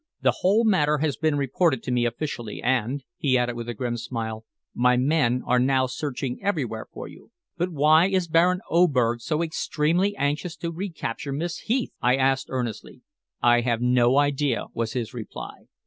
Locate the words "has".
0.97-1.15